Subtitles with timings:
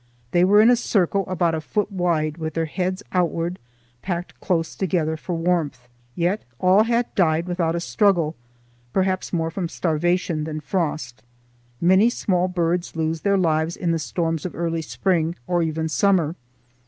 [0.31, 3.59] They were in a circle about a foot wide, with their heads outward,
[4.01, 5.87] packed close together for warmth.
[6.15, 8.35] Yet all had died without a struggle,
[8.93, 11.21] perhaps more from starvation than frost.
[11.79, 16.35] Many small birds lose their lives in the storms of early spring, or even summer.